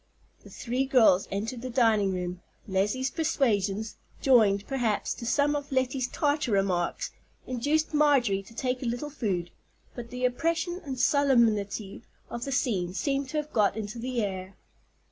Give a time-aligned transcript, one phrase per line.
[0.43, 2.41] The three girls entered the dining room.
[2.67, 7.11] Leslie's persuasions, joined, perhaps, to some of Lettie's tarter remarks,
[7.45, 9.51] induced Marjorie to take a little food;
[9.93, 12.01] but the oppression and solemnity
[12.31, 14.55] of the scene seemed to have got into the air.